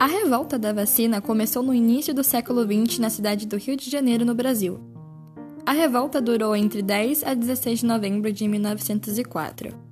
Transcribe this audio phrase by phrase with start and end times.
[0.00, 3.90] A revolta da vacina começou no início do século XX na cidade do Rio de
[3.90, 4.78] Janeiro, no Brasil.
[5.66, 9.87] A revolta durou entre 10 a 16 de novembro de 1904.